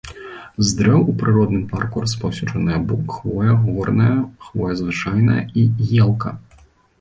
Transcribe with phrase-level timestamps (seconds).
[0.67, 5.69] З дрэў у прыродным парку распаўсюджаныя бук, хвоя горная, хвоя звычайная і
[6.07, 6.35] елка.